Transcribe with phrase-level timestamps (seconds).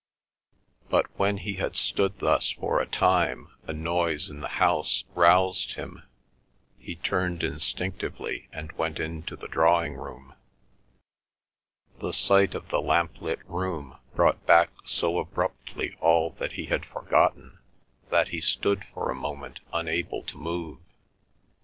[0.89, 5.73] But when he had stood thus for a time a noise in the house roused
[5.73, 6.01] him;
[6.79, 10.33] he turned instinctively and went into the drawing room.
[11.99, 16.83] The sight of the lamp lit room brought back so abruptly all that he had
[16.83, 17.59] forgotten
[18.09, 20.79] that he stood for a moment unable to move.